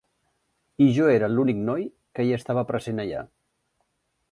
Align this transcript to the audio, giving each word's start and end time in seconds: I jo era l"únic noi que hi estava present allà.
I 0.85 0.87
jo 0.95 1.09
era 1.17 1.29
l"únic 1.33 1.59
noi 1.67 1.85
que 2.19 2.27
hi 2.29 2.35
estava 2.39 2.65
present 2.73 3.05
allà. 3.07 3.23